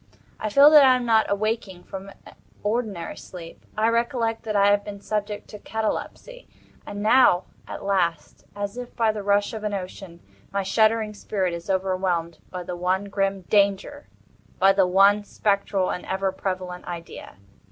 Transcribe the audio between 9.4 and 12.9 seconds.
of an ocean, my shuddering spirit is overwhelmed by the